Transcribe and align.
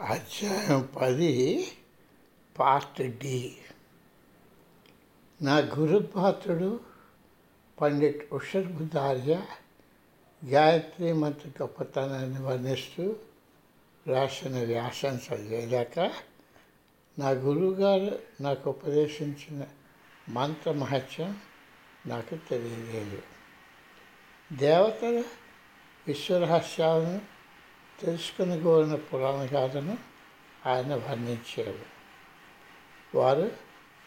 అధ్యాయం 0.00 0.88
పది 0.96 1.66
part 2.58 3.18
D 3.18 3.56
నా 5.42 5.58
గురుపాత్రుడు 5.58 6.80
పండిట్ 7.80 8.34
ఉషర్భుదార్య 8.34 9.42
గాయత్రి 10.44 11.12
మంత్ర 11.12 11.48
గొప్పతనాన్ని 11.62 12.40
వర్ణిస్తూ 12.40 13.16
రాసిన 14.06 14.64
వ్యాసం 14.64 15.16
చదివేదాక 15.16 15.98
నా 17.18 17.30
గురువుగారు 17.30 18.18
నాకు 18.42 18.70
ఉపదేశించిన 18.70 19.66
మంత్ర 20.28 20.72
మహత్యం 20.72 21.40
నాకు 22.06 22.38
తెలియలేదు. 22.50 23.22
దేవతల 24.52 25.24
విశ్వరహస్యాలను 26.06 27.37
తెలుసుకుని 28.04 28.60
కోరిన 28.60 28.94
పురాణ 28.94 29.48
గాథను 29.54 29.98
ఆయన 30.66 30.94
వర్ణించారు. 30.94 31.78
వారు 33.14 33.52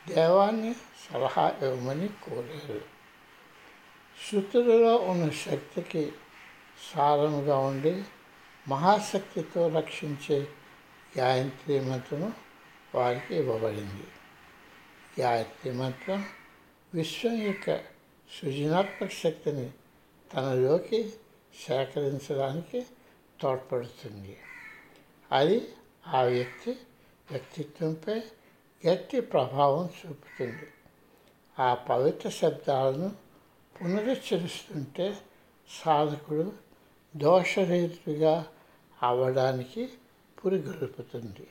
దేవాన్ని 0.07 0.73
సలహా 0.73 1.53
ఇవ్వమని 1.63 2.07
కోరారు. 2.07 2.81
శృతులలో 4.29 4.95
ఉన్న 4.95 5.29
శక్తికి 5.29 6.11
సారముగా 6.95 7.57
ఉండి 7.57 8.03
మహాశక్తితో 8.67 9.67
రక్షించే 9.67 10.47
గాయత్రి 11.17 11.79
మంత్రము 11.79 12.33
వారికి 12.95 13.35
ఇవ్వబడింది. 13.35 14.07
గాయత్రి 15.21 15.71
మంత్రం 15.71 16.25
విశ్వం 16.93 17.33
యొక్క 17.33 17.77
సృజనాత్మక 18.41 19.09
శక్తిని 19.11 19.69
తనలోకి 20.33 21.13
సేకరించడానికి 21.67 22.85
తోడ్పడుతుంది. 23.41 24.37
అది 25.31 25.67
ఆ 26.07 26.21
వ్యక్తి 26.23 26.71
వ్యక్తిత్వంపై 27.31 28.21
గట్టి 28.87 29.21
ప్రభావం 29.21 29.85
చూపుతుంది. 29.85 30.67
ఆ 31.59 31.73
పవిత్ర 31.73 32.29
శబ్దాలను 32.29 33.15
పునరుచ్చరిస్తుంటే 33.81 35.17
సాధకుడు 35.85 36.53
దోషరహితుడిగా 37.15 38.47
అవ్వడానికి 39.03 39.89
పురిగొల్పుతుంది. 40.45 41.47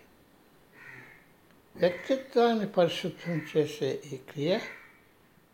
వ్యక్తిత్వాన్ని 1.76 2.68
పరిశుద్ధం 2.68 3.42
చేసే 3.56 4.02
ఈ 4.12 4.16
క్రియ 4.16 4.58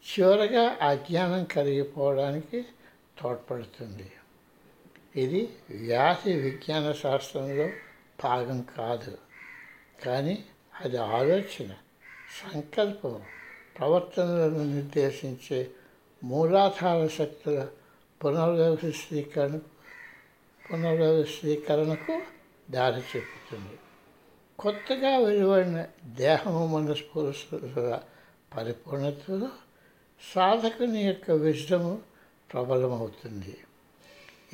చివరగా 0.07 0.79
అజ్ఞానం 0.83 1.45
కరిగిపోవడానికి 1.45 2.63
తోడ్పడుతుంది. 3.23 4.13
ఇది 5.17 5.49
వ్యాధి 5.71 6.33
విజ్ఞాన 6.33 6.93
శాస్త్రంలో 6.93 7.69
భాగం 8.25 8.63
కాదు. 8.79 9.19
కానీ 10.05 10.45
అది 10.81 10.97
ఆలోచన 10.97 11.75
సంకల్పం 12.53 13.23
ప్రవర్తనలను 13.79 14.75
నిర్దేశించే 14.75 15.71
మూలాధార 16.25 17.07
శక్తుల 17.07 17.67
పునర్వ్యవస్థీకరణ 18.25 19.59
పునర్వ్యవస్థీకరణకు 20.73 22.21
దారి 22.71 23.01
చూపుతుంది. 23.01 23.79
కొత్తగా 24.59 25.19
వెలువడిన 25.19 25.87
దేహము 26.05 26.67
మనస్ఫూర్తుల 26.67 28.01
పరిపూర్ణతలో 28.57 29.49
సాధకుని 30.35 31.03
యొక్క 31.03 31.31
విజయము 31.31 32.03
ప్రబలమవుతుంది. 32.53 33.57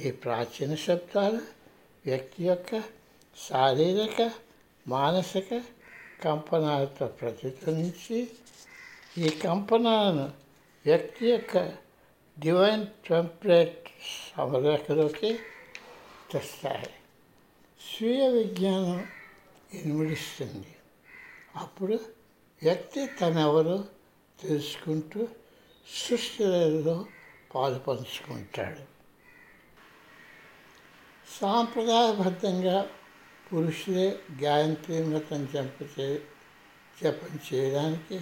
ఈ 0.01 0.11
ప్రాచీన 0.11 0.75
శబ్దాలు 0.75 1.41
వ్యక్తి 2.07 2.45
యొక్క 2.45 2.83
శారీరక 3.49 4.33
మానసిక 4.89 5.63
కంపనాలతో 6.25 7.07
ప్రతిధ్వనించి 7.07 8.31
ఈ 9.19 9.29
కంపనాలను 9.29 10.33
వ్యక్తి 10.87 11.27
యొక్క 11.27 11.59
డివైన్ 12.39 12.87
టెంపరేట్ 12.87 13.89
సమరేఖలోకి 14.37 15.39
తెస్తాయి. 16.33 16.91
స్వీయ 17.81 18.29
విజ్ఞానం 18.29 19.07
ఇన్ముడిస్తుంది 19.75 20.75
అప్పుడు 21.57 22.01
వ్యక్తి 22.63 23.07
తనెవరో 23.07 23.85
తెలుసుకుంటూ 24.43 25.29
సృష్టిలో 25.87 27.07
పాలు 27.55 27.79
పంచుకుంటాడు 27.79 28.92
సాంప్రదాయబద్ధంగా 31.41 32.87
పురుషులే 33.47 34.19
గాయత్రి 34.43 35.03
వ్రతం 35.03 35.43
చంపచే 35.45 36.23
జపం 37.03 37.39
చేయడానికి 37.49 38.21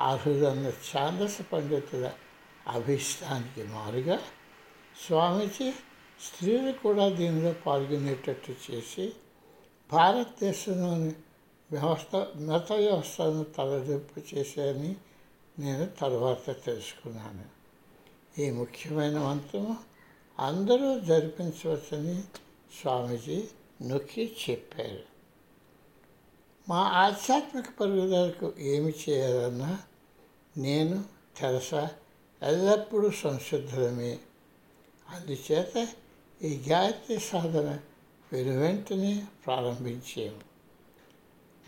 అర్హులన్న 0.00 0.66
ఛాందస 0.88 1.42
పండితుల 1.52 2.12
అభిష్టానికి 2.66 3.62
మారుగా 3.62 4.18
స్వామీజీ 5.06 5.72
స్త్రీలు 6.20 6.72
కూడా 6.72 7.08
దీనిలో 7.08 7.54
పాల్గొనేటట్టు 7.66 8.52
చేసి 8.66 9.12
భారతదేశంలోని 9.92 11.14
వ్యవస్థ 11.70 12.16
మత 12.40 12.72
వ్యవస్థను 12.72 13.44
తలదింపు 13.44 14.20
చేశారని 14.34 14.96
నేను 15.58 15.86
తర్వాత 15.86 16.64
తెలుసుకున్నాను. 16.64 17.46
ఈ 18.42 18.50
ముఖ్యమైన 18.50 19.18
మంత్రము 19.18 19.76
అందరూ 20.38 21.00
జరిపించవచ్చని 21.00 22.22
స్వామీజీ 22.80 23.44
నొక్కి 23.82 24.36
చెప్పారు. 24.50 25.16
మా 26.68 26.76
ఆధ్యాత్మిక 26.76 27.64
పరుగుదలకు 27.80 28.52
ఏమి 28.58 28.92
చేయాలన్నా 29.08 29.78
నేను 30.56 31.04
తెరసా 31.36 31.90
ఎల్లప్పుడూ 32.42 33.10
సంసిద్ధమే 33.10 34.18
అందుచేత 35.08 35.88
ఈ 36.42 36.64
గాయత్రి 36.68 37.20
సాధన 37.20 37.78
వెనువెంటనే 38.32 39.26
ప్రారంభించాము. 39.46 40.40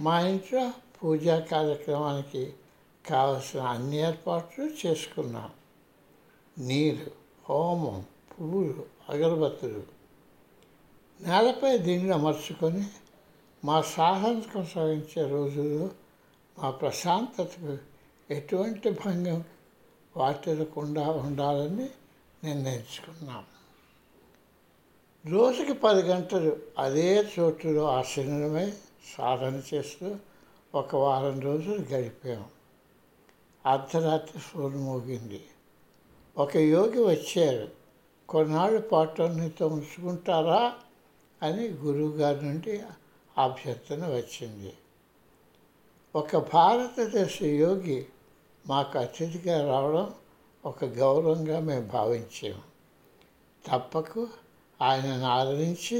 మా 0.00 0.20
ఇంట్లో 0.20 0.72
పూజా 1.02 1.38
కార్యక్రమానికి 1.38 2.52
కావలసిన 3.06 3.60
అన్ని 3.60 3.96
ఏర్పాట్లు 3.96 4.86
చేసుకున్నాం. 4.86 5.50
నీరు 6.58 7.10
హోమం 7.48 8.04
పువ్వులు 8.40 8.86
అగరబత్తులు. 9.08 9.82
నేలపై 11.20 11.78
దీన్ని 11.78 12.12
అమర్చుకొని 12.12 12.86
మా 13.64 13.82
సాహసం 13.82 14.40
కొనసాగించే 14.40 15.28
రోజుల్లో 15.28 15.90
మా 16.58 16.70
ప్రశాంతతకు 16.70 17.78
ఎటువంటి 18.30 18.90
భంగం 18.90 19.44
వాటిల్లకుండా 20.16 21.10
ఉండాలని 21.10 21.88
నిర్ణయించుకున్నాం. 22.44 23.44
రోజుకి 25.26 25.72
పది 25.72 26.02
గంటలు 26.02 26.56
అదే 26.78 27.32
చోటులో 27.38 27.84
ఆసీనమై 27.84 28.72
సాధన 29.16 29.62
చేస్తూ 29.74 30.16
ఒక 30.74 30.96
వారం 30.96 31.40
రోజులు 31.40 31.80
గడిపాము 31.80 32.44
అర్ధరాత్రి 33.66 34.38
ఫోన్ 34.38 34.76
మోగింది. 34.76 35.44
ఒక 36.36 36.56
యోగి 36.56 37.00
వచ్చారు. 37.04 37.78
కొన్నాళ్ళ 38.28 38.78
పాటు 38.80 39.22
నీతో 39.22 39.66
ఉంచుకుంటారా 39.66 40.62
అని 41.42 41.68
గురువుగారి 41.68 42.40
నుండి 42.46 42.74
అభ్యర్థన 43.36 44.02
వచ్చింది. 44.08 44.72
ఒక 46.14 46.36
భారతదేశ 46.52 47.42
యోగి 47.42 48.06
మాకు 48.66 48.98
అతిథిగా 48.98 49.56
రావడం 49.66 50.14
ఒక 50.64 50.84
గౌరవంగా 50.84 51.60
మేము 51.60 51.86
భావించాము 51.88 52.62
తప్పకు 53.64 54.22
ఆయనను 54.80 55.26
ఆదరించి 55.26 55.98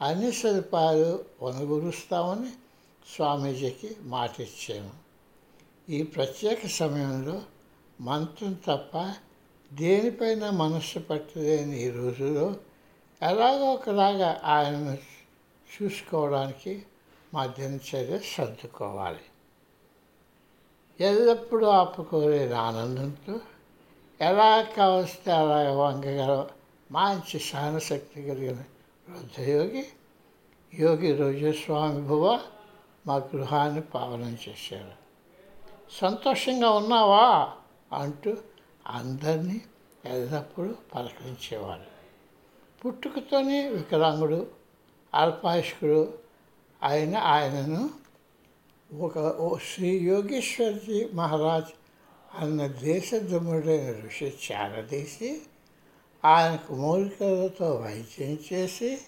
అన్ని 0.00 0.32
సదుపాయాలు 0.32 1.12
వనగురుస్తామని 1.42 2.52
స్వామీజీకి 3.14 3.96
మాట 4.06 4.40
ఇచ్చాము 4.40 4.92
ఈ 5.90 6.02
ప్రత్యేక 6.02 6.66
సమయంలో 6.66 7.42
మంత్రం 8.00 8.52
తప్ప 8.52 8.94
దేనిపైన 9.72 10.50
మనస్సు 10.50 10.98
పట్టలేని 10.98 11.82
ఈ 11.82 11.90
రోజుల్లో 11.90 12.54
ఎలాగో 13.22 13.72
ఒకలాగా 13.72 14.40
ఆయనను 14.44 14.98
చూసుకోవడానికి 15.68 16.82
మా 17.34 17.46
దినచర్య 17.46 18.18
సర్దుకోవాలి. 18.18 19.20
ఎల్లప్పుడూ 21.00 21.66
ఆపుకోలేని 21.66 22.54
ఆనందంతో 22.54 23.40
ఎలా 24.20 24.62
కావస్తే 24.62 25.32
అలా 25.32 25.72
వంగగల 25.72 26.46
మంచి 26.90 27.40
సహనశక్తి 27.40 28.22
కలిగిన 28.22 28.64
వృద్ధయోగి 29.08 29.86
యోగి 30.74 31.16
రోజస్వామి 31.16 32.00
భువ 32.02 32.40
మా 33.06 33.16
గృహాన్ని 33.16 33.80
పావనం 33.80 34.38
చేశారు. 34.48 34.92
సంతోషంగా 36.00 36.70
ఉన్నావా? 36.70 37.52
అంటూ 37.92 38.36
అందరినీ 38.88 39.60
ఎల్లప్పుడూ 40.04 40.74
పలకరించేవాడు. 40.94 41.98
పుట్టుకతోనే 42.80 43.68
వికలాంగుడు 43.68 44.46
అల్పాయుష్కుడు 45.14 46.18
ఆయన 46.82 47.16
ఆయనను 47.16 47.90
ఒక 48.98 49.18
ఓ 49.18 49.56
శ్రీ 49.56 49.98
యోగేశ్వర్జీ 49.98 51.08
మహారాజ్ 51.14 51.72
అన్న 52.34 52.66
దేశద్రముడైన 52.66 54.06
ఋషి 54.06 54.32
చేరదీసి 54.52 55.40
ఆయనకు 56.24 56.74
మూలికలతో 56.74 57.70
వైద్యం 57.70 58.38
చేసి 58.52 58.98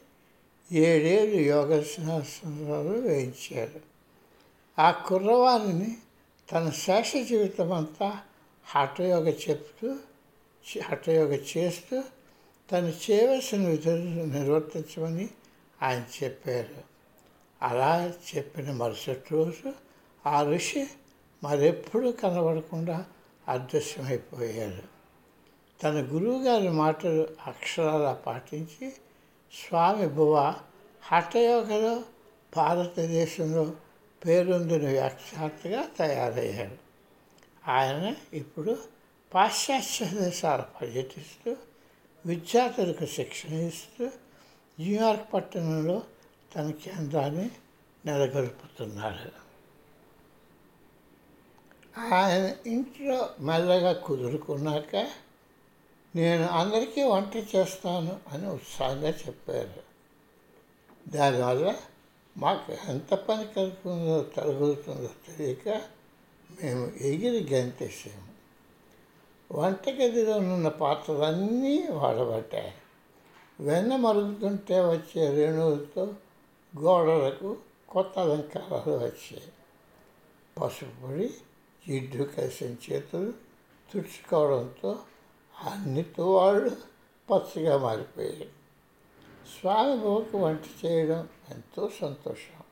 ఏడేళ్ళు 0.73 1.41
యోగాసనాలు 1.41 2.99
వేయించారు. 2.99 3.81
ఆ 4.79 4.91
కుర్రవారిని 4.91 5.97
తన 6.53 6.71
శేష 6.71 7.13
జీవితం 7.29 7.73
అంతా 7.73 8.21
హఠయోగ 8.71 9.29
చెప్తూ 9.31 9.97
హఠయోగ 10.83 11.33
చేస్తూ 11.57 12.03
తను 12.73 12.93
చేయవలసిన 13.11 13.69
విధులను 13.69 14.25
నిర్వర్తించమని 14.25 15.29
ఆయన 15.83 16.25
చెప్పారు. 16.25 16.91
అలా 17.63 18.13
చెప్పిన 18.37 18.71
మరుసటి 18.71 19.25
రోజు 19.33 19.73
ఆ 20.27 20.43
ఋషి 20.43 20.87
మరెప్పుడూ 21.45 22.13
కనబడకుండా 22.13 23.05
అదృశ్యమైపోయారు 23.49 24.83
తన 25.83 26.09
గురువుగారి 26.13 26.69
మాటలు 26.69 27.29
అక్షరాలా 27.47 28.13
పాటించి 28.13 28.91
స్వామి 29.53 30.09
బువ 30.09 30.55
హఠయోగలో 31.03 32.03
భారతదేశంలో 32.57 33.73
పేరొందిన 34.27 34.89
వ్యాఖ్యాతగా 34.89 35.85
తయారయ్యాడు. 35.99 36.90
ఆయన 37.65 38.15
ఇప్పుడు 38.33 38.73
పాశ్చాత్య 39.33 40.07
దేశాలు 40.21 40.63
పర్యటిస్తూ 40.63 41.57
విద్యార్థులకు 42.25 43.07
శిక్షణ 43.07 43.55
ఇస్తూ 43.55 44.05
న్యూయార్క్ 44.79 45.35
పట్టణంలో 45.35 46.03
తన 46.55 46.71
కేంద్రాన్ని 46.71 47.51
నెలకొల్పుతున్నారు 48.05 49.31
ఆయన 52.13 52.55
ఇంట్లో 52.67 53.29
మెల్లగా 53.41 53.93
కుదురుకున్నాక 53.93 54.95
నేను 56.15 56.47
అందరికీ 56.47 57.03
వంట 57.03 57.37
చేస్తాను 57.37 58.21
అని 58.33 58.47
ఉత్సాహంగా 58.47 59.09
చెప్పారు. 59.09 59.83
దానివల్ల 61.09 61.75
మాకు 62.37 62.73
ఎంత 62.89 63.15
పని 63.15 63.47
కలుగుతుందో 63.55 64.23
కలుగుతుందో 64.37 65.11
తెలియక 65.27 65.67
మేము 66.63 66.93
ఎగిరి 67.01 67.55
గంతేసాము 67.55 68.31
వంటగదిలో 69.61 70.37
ఉన్న 70.37 70.69
పాత్రలన్నీ 70.69 71.87
వాడబడ్డాయి 71.87 72.75
వెన్న 73.61 73.97
మరుగుతుంటే 73.97 74.81
వచ్చే 74.81 75.31
రేణువులతో 75.31 76.15
గోడలకు 76.79 77.57
కొత్త 77.89 78.19
అలంకారాలు 78.19 78.97
వచ్చాయి. 78.97 79.53
పసుపు 80.63 81.07
పొడి 81.07 81.35
జిడ్డు 81.89 82.25
కలిసిన 82.25 82.93
చేతులు 82.93 83.31
తుడుచుకోవడంతో 83.93 84.99
అన్నితో 85.65 86.11
తువాళ్ళు 86.17 86.77
పచ్చగా 87.31 87.79
మారిపోయారు. 87.79 88.61
స్వామి 89.61 89.97
బాబుకు 89.97 90.39
వంట 90.39 90.87
చేయడం 90.87 91.29
ఎంతో 91.51 91.91
సంతోషం. 92.01 92.63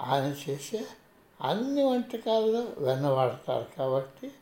ఆయన 0.00 0.50
చేసే 0.50 0.86
అన్ని 1.40 1.82
వంటకాల్లో 1.84 2.66
వెన్న 2.78 3.06
వాడతారు 3.06 3.66
కాబట్టి 3.78 4.32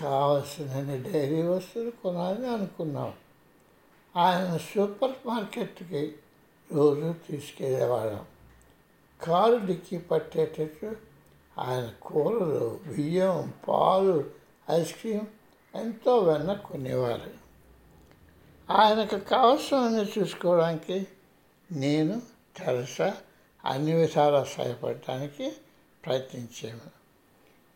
కావలసిన 0.00 1.02
డైరీ 1.02 1.42
వస్తువులు 1.42 1.90
కొనాలని 1.90 2.46
అనుకున్నాం. 2.46 3.14
ఆయన 4.16 4.56
సూపర్ 4.56 5.12
మార్కెట్కి 5.26 6.14
రోజు 6.72 7.14
తీసుకెళ్ళేవాళ్ళం 7.28 8.26
కారు 9.22 9.56
డిక్కి 9.56 9.98
పట్టేటట్టు 9.98 10.96
ఆయన 11.58 11.92
కూరలు 12.02 12.80
బియ్యం 12.86 13.52
పాలు 13.68 14.30
ఐస్ 14.70 14.92
క్రీమ్ 14.92 15.26
ఎంతో 15.76 16.18
వెన్న 16.18 16.52
కొనేవారు. 16.52 17.48
ఆయనకు 18.72 19.16
కావలసినవన్నీ 19.16 20.12
చూసుకోవడానికి 20.18 21.06
నేను 21.72 22.22
తెరసా 22.56 23.16
అన్ని 23.64 23.92
విధాలా 23.92 24.44
సహాయపడటానికి 24.44 25.52
ప్రయత్నించాము 26.08 26.98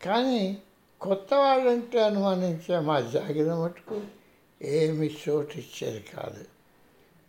కానీ 0.04 0.62
కొత్త 1.00 1.34
వాళ్ళంటే 1.34 2.02
అనుమానించే 2.02 2.78
మా 2.78 3.00
జాగిర 3.00 3.54
మటుకు 3.54 4.02
ఏమి 4.62 5.16
చోటు 5.28 5.58
ఇచ్చేది 5.58 6.04
కాదు. 6.14 6.44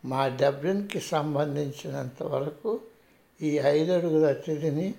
మా 0.06 0.28
డబ్లిన్కి 0.28 1.00
సంబంధించినంత 1.00 2.24
వరకు 2.24 2.82
ఈ 3.42 3.58
ఐదు 3.58 3.92
అడుగుల 3.92 4.30
అతిథిని 4.30 4.94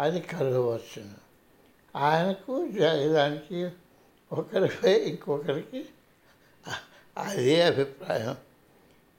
అది 0.00 0.20
కలగవచ్చును. 0.20 1.14
ఆయనకు 1.96 2.68
జాగిదానికి 2.68 3.70
ఒకరిపై 4.32 4.92
ఇంకొకరికి 4.92 5.86
అదే 7.18 7.62
అభిప్రాయం. 7.62 8.36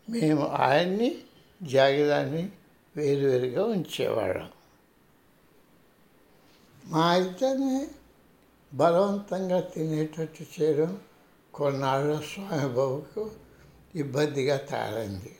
మేము 0.09 0.47
ఆయన్ని 0.47 1.17
జాగిదాన్ని 1.63 2.49
వేరువేరుగా 2.95 3.65
ఉంచేవాళ్ళం. 3.65 4.49
మా 6.89 7.15
ఇద్దరిని 7.15 7.87
బలవంతంగా 8.73 9.59
తినేటట్టు 9.59 10.61
చేయడం 10.61 11.01
కొన్నాళ్ళ 11.53 12.19
స్వామిబాబుకు 12.19 13.31
ఇబ్బందిగా 13.95 14.57
తయారైంది 14.57 15.35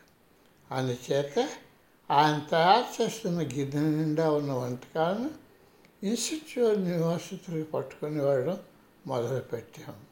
అందుచేత 0.72 1.50
ఆయన 2.12 2.48
తయారు 2.52 3.02
చేస్తున్న 3.02 3.42
గిన్నె 3.42 3.82
నిండా 3.82 4.32
ఉన్న 4.32 4.52
వంటకాలను 4.52 5.30
ఇన్స్టిట్యూట్ 6.04 6.80
యూనివర్సిటీకి 6.80 7.64
పట్టుకుని 7.64 8.22
వాడడం 8.22 8.58
మొదలుపెట్టాము 9.08 10.10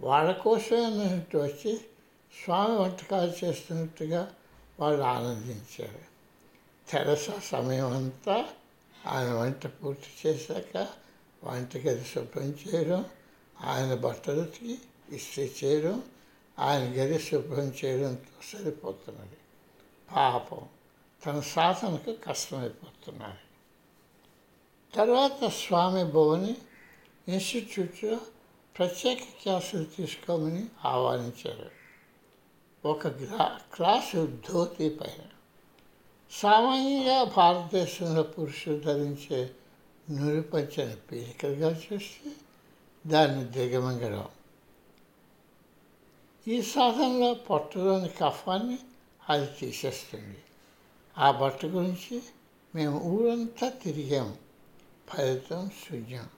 వాళ్ళ 0.00 0.32
కోసమే 0.32 0.84
అన్నట్టు 0.84 1.38
వచ్చి 1.38 1.80
స్వామి 2.44 2.76
వంటకాలు 2.76 3.32
చేస్తున్నట్టుగా 3.44 4.34
వాళ్ళు 4.80 5.02
ఆనందించారు. 5.02 6.02
తెరస 6.88 7.26
సమయం 7.44 7.92
అంతా 7.96 8.46
ఆయన 9.06 9.32
వంట 9.32 9.66
పూర్తి 9.66 10.28
చేశాక 10.28 10.88
వంటగది 11.44 12.04
శుభ్రం 12.04 12.42
చేయడం 12.42 13.04
ఆయన 13.60 13.94
బట్టలకి 13.94 14.78
ఇస్త్రీ 15.12 15.52
చేయడం 15.64 16.02
ఆయన 16.58 16.82
గది 16.82 17.18
శుభ్రం 17.18 17.72
చేయడంతో 17.84 18.58
సరిపోతున్నది. 18.58 19.36
పాపం. 20.16 20.68
తన 21.26 21.40
సాధనకు 21.40 22.12
కష్టమైపోతున్నది. 22.12 23.38
తర్వాత 24.94 25.48
స్వామి 25.48 26.04
భువని 26.04 26.56
ఇన్స్టిట్యూట్లో 27.28 28.20
ప్రత్యేక 28.78 29.18
క్లాసులు 29.18 29.84
తీసుకోమని 29.84 30.66
ఆహ్వానించారు. 30.84 31.70
ఒక 32.88 33.08
క్లాసు 33.74 34.42
ధోతి 34.52 34.88
పైన. 34.90 35.35
సామాన్యంగా 36.32 37.24
భారతదేశంలో 37.24 38.22
పురుషులు 38.22 38.80
ధరించే 38.80 39.50
నురిపంచిన 40.10 40.94
పీలికలుగా 41.12 41.70
చూస్తే 41.70 42.32
దాన్ని 43.06 43.44
దిగమంగడం. 43.44 44.28
ఈ 46.48 46.62
సాధనలో 46.62 47.34
పొట్టలోని 47.34 48.08
కఫాన్ని 48.08 48.78
అది 49.30 49.46
తీసేస్తుంది. 49.46 50.38
ఆ 51.18 51.30
బట్ట 51.30 51.66
గురించి 51.66 52.22
మేము 52.74 53.00
ఊరంతా 53.00 53.68
తిరిగాము 53.68 54.36
ఫలితం 55.08 55.70
శూన్యం. 55.70 56.28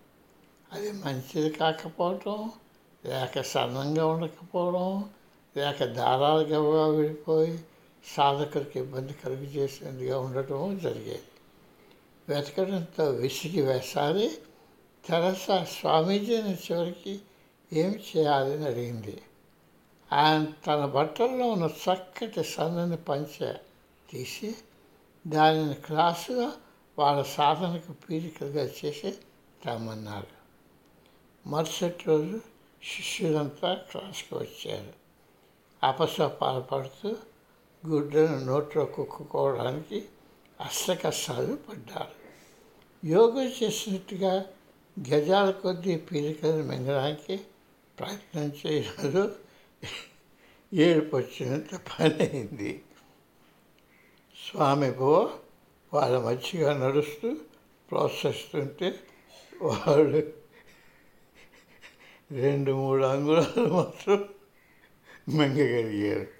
అది 0.73 0.93
మంచిది 0.93 1.51
కాకపోవటం 1.51 2.53
లేక 3.07 3.41
సన్నంగా 3.41 4.07
ఉండకపోవడం 4.07 5.11
లేక 5.57 5.85
దారాలు 5.85 6.43
గబగా 6.43 6.87
విడిపోయి 6.87 7.61
సాధకులకు 8.17 8.79
ఇబ్బంది 8.79 9.13
కలుగు 9.13 10.15
ఉండటం 10.15 10.79
జరిగేది. 10.79 11.23
వెతకడంతో 12.29 13.11
విసిగి 13.11 13.63
వేసారి 13.63 14.39
తెరసా 15.07 15.65
స్వామీజీని 15.65 16.55
చివరికి 16.55 17.21
ఏం 17.73 18.01
చేయాలని 18.17 18.65
అడిగింది. 18.65 19.23
ఆయన 20.13 20.53
తన 20.67 20.85
బట్టల్లో 20.85 21.47
ఉన్న 21.47 21.65
చక్కటి 21.65 22.45
సన్నని 22.45 22.97
పంచె 22.97 23.55
తీసి 24.11 24.55
దానిని 25.27 25.75
క్లాసుగా 25.75 26.53
వాళ్ళ 26.99 27.23
సాధనకు 27.23 27.93
పీరికలుగా 27.93 28.71
చేసి 28.85 29.15
రమ్మన్నారు. 29.67 30.39
మరుసటి 31.49 32.05
రోజు 32.07 32.41
శిష్యులంతా 32.83 33.75
క్లాస్కి 33.75 34.35
వచ్చారు. 34.35 34.93
అపసపాలు 35.87 36.61
పడుతూ 36.61 37.17
గుడ్డను 37.87 38.45
నోట్లో 38.45 38.85
కుక్కుకోవడానికి 38.85 40.05
అష్టకష్టాలు 40.61 41.55
పడ్డారు. 41.55 42.15
యోగం 43.07 43.49
చేసినట్టుగా 43.63 44.45
గజాల 45.11 45.51
కొద్దీ 45.51 45.97
పీలికలు 45.97 46.63
మింగడానికి 46.63 47.41
ప్రయత్నం 47.99 48.53
చేయడంలో 48.61 49.31
ఏడుపు 50.73 51.17
వచ్చినంత 51.17 51.75
పని 51.75 52.15
అయింది 52.15 52.85
స్వామి 54.37 54.91
బో 54.91 55.31
వాళ్ళ 55.93 56.19
మంచిగా 56.19 56.73
నడుస్తూ 56.79 57.37
ప్రోత్సహిస్తుంటే 57.91 58.89
వాళ్ళు 59.63 60.33
రెండు 62.31 62.73
మూడు 62.73 63.05
అంగుళాలు 63.05 63.69
మాత్రం 63.75 64.29
మింగగలిగారు. 65.29 66.38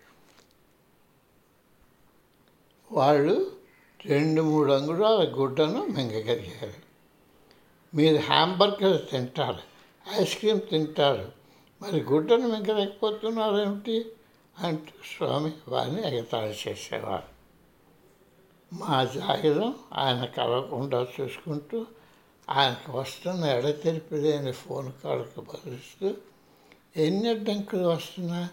వాళ్ళు 2.99 3.35
రెండు 4.07 4.43
మూడు 4.43 4.73
అంగుళాల 4.73 5.33
గుడ్డను 5.37 5.81
మింగగలిగారు. 5.87 6.79
మీరు 7.97 8.17
హ్యాంబర్గర్ 8.17 9.11
తింటారు 9.11 9.63
ఐస్ 10.21 10.39
క్రీమ్ 10.39 10.61
తింటారు 10.71 11.33
మరి 11.83 12.01
గుడ్డను 12.03 12.47
మింగలేకపోతున్నారేమిటి? 12.49 13.97
అంటూ 14.59 14.93
స్వామి 15.05 15.53
వారిని 15.69 16.01
ఎగతాళి 16.09 16.55
చేసేవారు. 16.69 17.29
మా 18.73 19.05
జాగిరం 19.05 19.75
ఆయన 19.95 20.25
కలవకుండా 20.25 21.07
చూసుకుంటూ 21.21 21.87
ఆయనకు 22.51 22.99
వస్తున్న 22.99 23.45
ఎడతెరిపి 23.45 24.17
లేని 24.17 24.53
ఫోన్ 24.53 24.93
కాల్కు 25.05 25.41
బదులిస్తూ 25.41 26.15
ఎన్ని 26.97 27.29
అడ్డంకులు 27.29 27.87
వస్తున్నా 27.89 28.49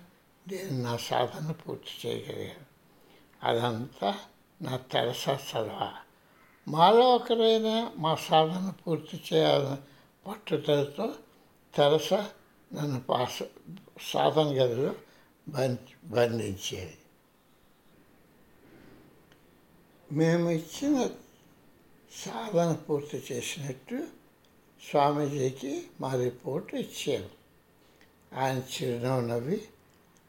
నేను 0.47 0.83
నా 0.83 0.97
సాధన 0.97 1.51
పూర్తి 1.51 1.91
చేయగలిగాను. 2.05 2.65
అదంతా 3.43 4.15
నా 4.61 4.77
తెరసా 4.77 5.37
సలహా. 5.37 5.93
మాలో 6.67 7.15
ఒకరైనా 7.15 7.91
మా 7.97 8.15
సాధన 8.15 8.73
పూర్తి 8.87 9.23
చేయాలని 9.33 9.77
పట్టుదలతో 10.25 11.13
తెరస 11.73 12.13
నన్ను 12.73 12.99
పాస 13.09 13.39
సాధన 14.01 14.47
గదిలో 14.53 14.95
బంధించేది. 16.05 16.97
మేము 20.11 20.49
ఇచ్చిన 20.49 21.09
సాధన 22.11 22.71
పూర్తి 22.73 23.23
చేసినట్టు 23.31 24.07
స్వామీజీకి 24.81 25.87
మా 26.01 26.15
రిపోర్ట్ 26.15 26.75
ఇచ్చాము 26.75 27.29
ఆయన 28.39 28.57
చిరునవ్వు 28.57 29.27
నవ్వి 29.27 29.61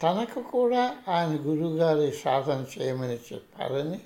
తనకు 0.00 0.40
కూడా 0.42 1.02
ఆయన 1.09 1.37
గురువుగారి 1.47 2.12
సాధన 2.12 2.66
చేయమని 2.73 3.18
చెప్పారని 3.33 4.00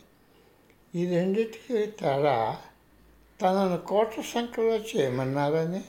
ఈ 0.94 1.06
రెండింటికి 1.06 1.86
తేడా 1.86 2.58
తనను 3.42 3.78
కోట్ల 3.78 4.22
సంఖ్యలో 4.22 4.76
చేయమన్నారని 4.76 5.84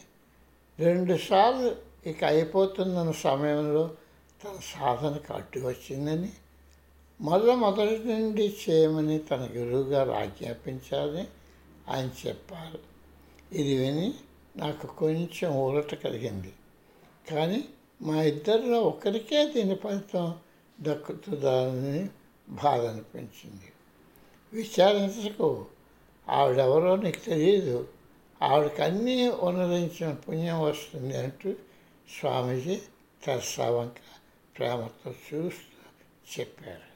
రెండుసార్లు 0.79 1.75
ఇక 2.10 2.24
అయిపోతున్న 2.24 3.12
సమయంలో 3.12 3.96
తన 4.43 4.60
సాధనకు 4.63 5.34
అడ్డు 5.34 5.60
వచ్చిందని 5.60 6.29
మొదల 7.22 7.53
మొదటి 7.53 8.00
నుండి 8.00 8.58
చేయమని 8.70 9.20
తన 9.20 9.50
గురువుగారు 9.51 10.12
ఆజ్ఞాపించాలని 10.12 11.27
ఆయన 11.89 12.10
చెప్పారు. 12.27 12.79
ఇది 13.55 13.77
విని 13.77 14.13
నాకు 14.58 14.88
కొంచెం 14.88 15.51
ఊరట 15.55 15.96
కలిగింది. 15.96 16.53
కానీ 17.31 17.65
మా 18.01 18.24
ఇద్దరిలో 18.24 18.81
ఒకరికే 18.81 19.46
దీని 19.46 19.75
ఫలితం 19.75 20.36
దక్కుతుందని 20.81 22.10
బాధ 22.50 22.86
అనిపించింది. 22.86 23.67
విచారించకు. 24.53 25.65
ఆవిడెవరో 26.29 26.96
నీకు 26.96 27.20
తెలియదు 27.20 27.88
ఆవిడకన్నీ 28.41 29.27
ఉన్నరించిన 29.27 30.13
పుణ్యం 30.13 30.62
వస్తుంది 30.62 31.17
అంటూ 31.17 31.53
స్వామీజీ 32.20 32.81
తెరసావంక 33.24 34.00
ప్రేమతో 34.58 35.12
చూస్తూ 35.12 35.77
చెప్పారు. 36.39 36.90